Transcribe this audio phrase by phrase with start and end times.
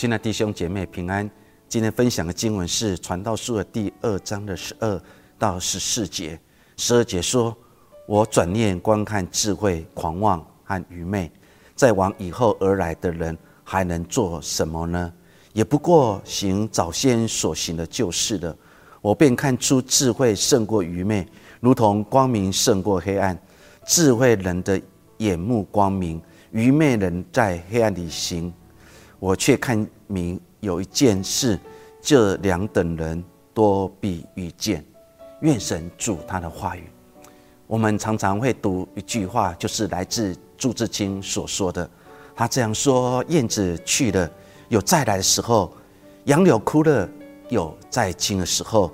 [0.00, 1.30] 亲爱的弟兄姐妹平安。
[1.68, 4.98] 今天分享的经文是《传道书》的第二章的十二
[5.38, 6.40] 到十四节。
[6.78, 7.54] 十二节说
[8.08, 11.30] ：“我转念观看智慧、狂妄和愚昧，
[11.74, 15.12] 在往以后而来的人还能做什么呢？
[15.52, 18.56] 也不过行早先所行的旧事的。
[19.02, 21.28] 我便看出智慧胜过愚昧，
[21.60, 23.38] 如同光明胜过黑暗。
[23.86, 24.80] 智慧人的
[25.18, 26.18] 眼目光明，
[26.52, 28.50] 愚昧人在黑暗里行。
[29.20, 31.58] 我却看明有一件事，
[32.00, 33.22] 这两等人
[33.52, 34.82] 多必遇见。
[35.42, 36.84] 愿神主他的话语。
[37.66, 41.88] 我们常常会读一句话，就是来自朱自清所说的。
[42.34, 44.30] 他这样说：燕子去了，
[44.70, 45.70] 有再来的时候；
[46.24, 47.06] 杨柳枯了，
[47.50, 48.90] 有再青的时候。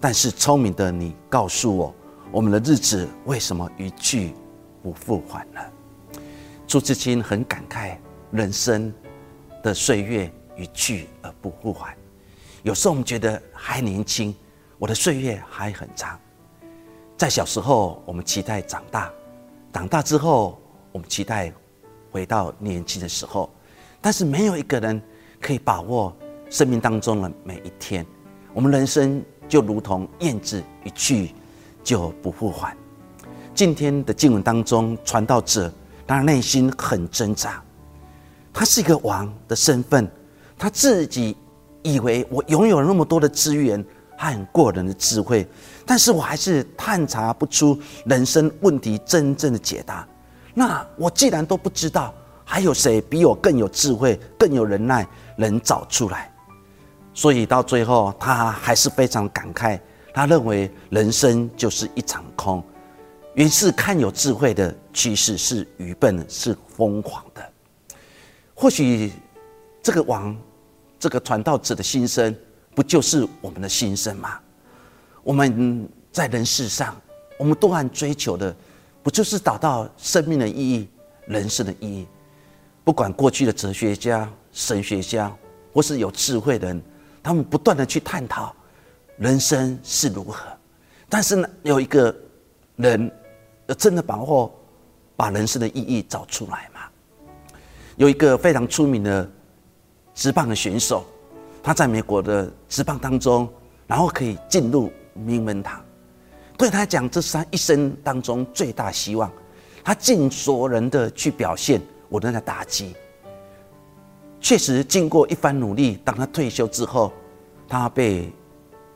[0.00, 1.94] 但是聪明的你，告诉我，
[2.32, 4.34] 我们的日子为什么一去
[4.82, 5.60] 不复返呢？
[6.66, 7.96] 朱自清很感慨，
[8.30, 8.92] 人生
[9.62, 11.96] 的岁月一去而不复返。
[12.62, 14.34] 有时候我们觉得还年轻，
[14.78, 16.18] 我的岁月还很长。
[17.16, 19.10] 在小时候，我们期待长大；
[19.72, 20.60] 长大之后，
[20.92, 21.52] 我们期待
[22.10, 23.50] 回到年轻的时候。
[24.00, 25.02] 但是，没有一个人
[25.40, 26.16] 可以把握
[26.48, 28.06] 生命当中的每一天。
[28.54, 31.34] 我们人生就如同燕子一去
[31.82, 32.76] 就不复返。
[33.54, 35.72] 今天的经文当中，传道者
[36.06, 37.62] 他内心很挣扎。
[38.58, 40.10] 他是一个王的身份，
[40.58, 41.36] 他自己
[41.84, 43.84] 以为我拥有了那么多的资源。
[44.16, 45.46] 他很过人的智慧，
[45.86, 50.04] 但是我还是探查不出人生问题真正的解答。
[50.54, 52.12] 那我既然都不知道，
[52.44, 56.34] 还有谁比我更有智慧、更有忍耐，能找出来？
[57.14, 59.78] 所以到最后，他还是非常感慨。
[60.12, 62.60] 他认为人生就是一场空。
[63.34, 67.52] 于是看有智慧的，其实是愚笨，是疯狂的。
[68.60, 69.12] 或许
[69.80, 70.36] 这个王，
[70.98, 72.34] 这个传道者的心声。
[72.74, 74.38] 不就是我们的心声吗？
[75.24, 76.94] 我们在人世上，
[77.36, 78.54] 我们多按追求的，
[79.02, 80.88] 不就是找到生命的意义、
[81.26, 82.06] 人生的意义？
[82.84, 85.36] 不管过去的哲学家、神学家，
[85.72, 86.82] 或是有智慧的人，
[87.20, 88.54] 他们不断的去探讨
[89.16, 90.46] 人生是如何。
[91.08, 92.14] 但是呢，有一个
[92.76, 93.10] 人
[93.76, 94.52] 真的把握，
[95.16, 96.77] 把人生的意义找出来嘛？
[97.98, 99.30] 有一个非常出名的
[100.14, 101.04] 直棒的选手。
[101.62, 103.46] 他在美国的职棒当中，
[103.86, 105.84] 然后可以进入名门堂，
[106.56, 109.30] 对他讲，这是他一生当中最大希望。
[109.84, 112.94] 他尽所能的去表现我的那打击。
[114.40, 117.12] 确实，经过一番努力，当他退休之后，
[117.66, 118.32] 他被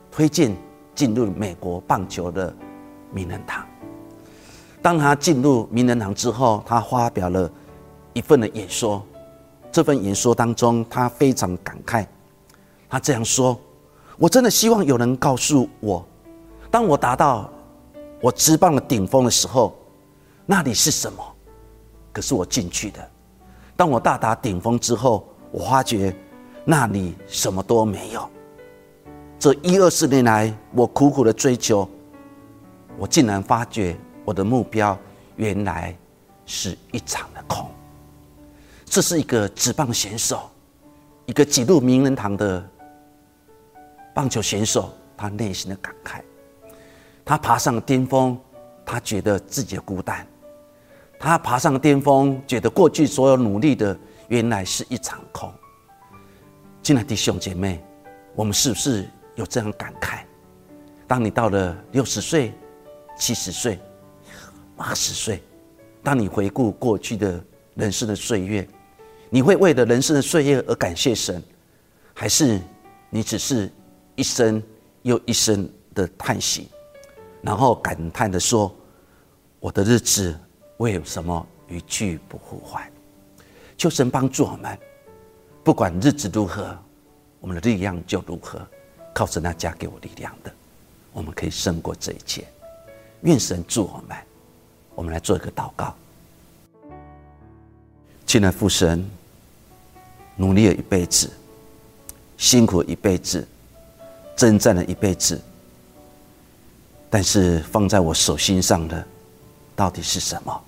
[0.09, 0.55] 推荐
[0.95, 2.55] 进入美国棒球的
[3.11, 3.67] 名人堂。
[4.81, 7.51] 当他进入名人堂之后，他发表了
[8.13, 9.05] 一份的演说。
[9.71, 12.05] 这份演说当中，他非常感慨。
[12.87, 13.59] 他这样说
[14.19, 16.05] ：“我真的希望有人告诉我，
[16.69, 17.49] 当我达到
[18.21, 19.75] 我直棒的顶峰的时候，
[20.45, 21.23] 那里是什么？
[22.11, 23.09] 可是我进去的。
[23.75, 26.15] 当我到达顶峰之后，我发觉
[26.63, 28.29] 那里什么都没有。
[29.39, 31.89] 这一二十年来，我苦苦的追求，
[32.99, 34.95] 我竟然发觉我的目标
[35.35, 35.97] 原来
[36.45, 37.67] 是一场的空。
[38.93, 40.51] 这是一个职棒选手，
[41.25, 42.63] 一个挤入名人堂的。”
[44.13, 46.21] 棒球选手，他内心的感慨，
[47.25, 48.39] 他爬上巅峰，
[48.85, 50.23] 他觉得自己的孤单；
[51.19, 55.51] 他爬上巅峰，觉得过去所有努力的原来是一场空。
[56.83, 57.83] 亲爱的弟兄姐妹，
[58.35, 60.19] 我们是不是有这样感慨？
[61.07, 62.53] 当你到了六十岁、
[63.17, 63.79] 七十岁、
[64.77, 65.41] 八十岁，
[66.03, 67.43] 当你回顾过去的
[67.73, 68.67] 人生的岁月，
[69.33, 71.41] 你会为了人生的岁月而感谢神，
[72.13, 72.61] 还是
[73.09, 73.67] 你只是？
[74.15, 74.61] 一声
[75.01, 76.67] 又一声的叹息，
[77.41, 78.71] 然后感叹的说
[79.59, 80.37] ：“我的日子
[80.77, 82.91] 为什么一去不复还？”
[83.75, 84.77] 求神帮助我们，
[85.63, 86.77] 不管日子如何，
[87.39, 88.61] 我们的力量就如何。
[89.15, 90.53] 靠着那加给我力量的，
[91.11, 92.45] 我们可以胜过这一切。
[93.21, 94.15] 愿神助我们。
[94.93, 95.95] 我们来做一个祷告。
[98.27, 99.03] 亲爱的父神，
[100.35, 101.29] 努力了一辈子，
[102.37, 103.47] 辛苦了一辈子。
[104.35, 105.39] 征战了一辈子，
[107.07, 109.05] 但是放在我手心上的
[109.75, 110.61] 到底是什么？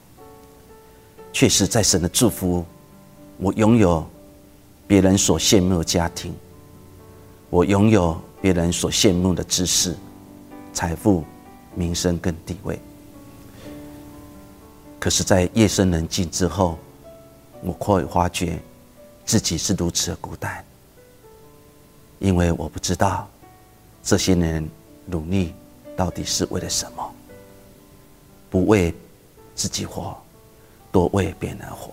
[1.33, 2.63] 确实，在神的祝福，
[3.37, 4.05] 我拥有
[4.85, 6.31] 别人所羡慕的家庭，
[7.49, 9.95] 我拥有别人所羡慕的知识、
[10.71, 11.25] 财富、
[11.73, 12.79] 名声跟地位。
[14.99, 16.77] 可是，在夜深人静之后，
[17.63, 18.59] 我会发觉
[19.25, 20.63] 自己是如此的孤单，
[22.19, 23.27] 因为我不知道
[24.03, 24.67] 这些年
[25.05, 25.53] 努力
[25.95, 27.11] 到底是为了什么。
[28.49, 28.93] 不为
[29.53, 30.15] 自己活，
[30.91, 31.91] 多为别人活；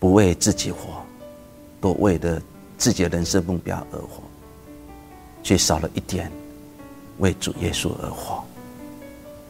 [0.00, 1.04] 不为自己活，
[1.80, 2.42] 多为了
[2.76, 4.22] 自己的人生目标而活，
[5.42, 6.32] 却少了一点
[7.18, 8.42] 为主耶稣而活。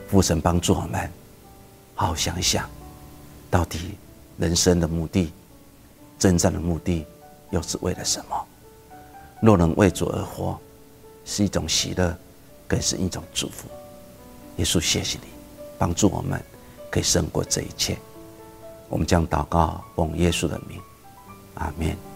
[0.08, 1.10] 父神帮助我们，
[1.94, 2.68] 好好想一想，
[3.48, 3.94] 到底
[4.36, 5.32] 人生的目的、
[6.20, 7.04] 征战的目的
[7.50, 8.46] 又是为了什么？
[9.40, 10.56] 若能为主而活，
[11.24, 12.14] 是一种喜乐，
[12.68, 13.66] 更是一种祝福。
[14.58, 15.28] 耶稣，谢谢你，
[15.78, 16.38] 帮助我们
[16.90, 17.96] 可以胜过这一切。
[18.90, 20.78] 我们将祷告奉耶稣的名，
[21.54, 22.09] 阿门。